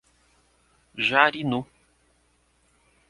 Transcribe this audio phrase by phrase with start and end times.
[1.07, 1.59] Jarinu